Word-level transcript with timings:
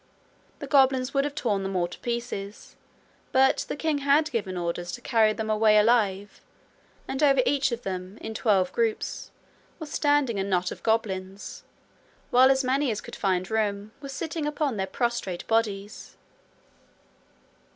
The 0.57 0.65
goblins 0.65 1.13
would 1.13 1.25
have 1.25 1.35
torn 1.35 1.61
them 1.61 1.75
all 1.75 1.87
to 1.87 1.99
pieces, 1.99 2.75
but 3.31 3.65
the 3.69 3.75
king 3.75 3.99
had 3.99 4.31
given 4.31 4.57
orders 4.57 4.91
to 4.93 4.99
carry 5.01 5.31
them 5.31 5.47
away 5.47 5.77
alive, 5.77 6.41
and 7.07 7.21
over 7.21 7.43
each 7.45 7.71
of 7.71 7.83
them, 7.83 8.17
in 8.17 8.33
twelve 8.33 8.73
groups, 8.73 9.29
was 9.77 9.91
standing 9.91 10.39
a 10.39 10.43
knot 10.43 10.71
of 10.71 10.81
goblins, 10.81 11.63
while 12.31 12.49
as 12.49 12.63
many 12.63 12.89
as 12.89 12.99
could 12.99 13.15
find 13.15 13.51
room 13.51 13.91
were 14.01 14.09
sitting 14.09 14.47
upon 14.47 14.75
their 14.77 14.87
prostrate 14.87 15.45
bodies. 15.45 16.17